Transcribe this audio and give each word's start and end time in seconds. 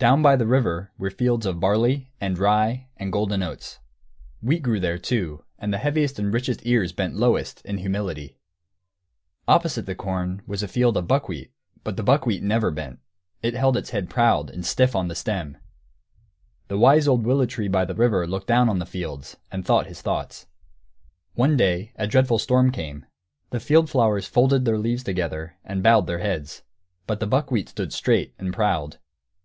Down 0.00 0.22
by 0.22 0.36
the 0.36 0.46
river 0.46 0.92
were 0.96 1.10
fields 1.10 1.44
of 1.44 1.60
barley 1.60 2.10
and 2.20 2.38
rye 2.38 2.88
and 2.96 3.12
golden 3.12 3.42
oats. 3.42 3.80
Wheat 4.40 4.62
grew 4.62 4.78
there, 4.78 4.96
too, 4.96 5.44
and 5.58 5.74
the 5.74 5.78
heaviest 5.78 6.18
and 6.20 6.32
richest 6.32 6.64
ears 6.64 6.92
bent 6.92 7.16
lowest, 7.16 7.60
in 7.66 7.78
humility. 7.78 8.38
Opposite 9.48 9.84
the 9.84 9.96
corn 9.96 10.40
was 10.46 10.62
a 10.62 10.68
field 10.68 10.96
of 10.96 11.08
buckwheat, 11.08 11.52
but 11.84 11.96
the 11.96 12.02
buckwheat 12.04 12.42
never 12.42 12.70
bent; 12.70 13.00
it 13.42 13.52
held 13.54 13.76
its 13.76 13.90
head 13.90 14.08
proud 14.08 14.50
and 14.50 14.64
stiff 14.64 14.94
on 14.96 15.08
the 15.08 15.14
stem. 15.16 15.58
The 16.68 16.78
wise 16.78 17.08
old 17.08 17.26
willow 17.26 17.44
tree 17.44 17.68
by 17.68 17.84
the 17.84 17.94
river 17.94 18.26
looked 18.26 18.46
down 18.46 18.70
on 18.70 18.78
the 18.78 18.86
fields, 18.86 19.36
and 19.50 19.66
thought 19.66 19.88
his 19.88 20.00
thoughts. 20.00 20.46
One 21.34 21.56
day 21.56 21.92
a 21.96 22.06
dreadful 22.06 22.38
storm 22.38 22.70
came. 22.70 23.04
The 23.50 23.60
field 23.60 23.90
flowers 23.90 24.26
folded 24.28 24.64
their 24.64 24.78
leaves 24.78 25.02
together, 25.02 25.56
and 25.64 25.82
bowed 25.82 26.06
their 26.06 26.20
heads. 26.20 26.62
But 27.06 27.20
the 27.20 27.26
buckwheat 27.26 27.68
stood 27.68 27.92
straight 27.92 28.32
and 28.38 28.54
proud. 28.54 28.96